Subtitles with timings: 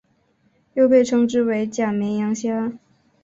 [0.73, 2.73] 又被称之为假绵羊虾。